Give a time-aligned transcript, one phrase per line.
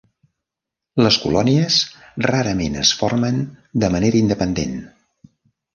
[1.07, 1.77] Les colònies
[2.29, 3.41] rarament es formen
[3.85, 4.77] de manera independent.